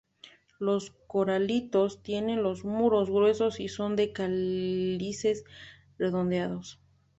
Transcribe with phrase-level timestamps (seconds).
[0.57, 5.43] Los coralitos tienen los muros gruesos y son de cálices
[5.99, 6.79] redondeados.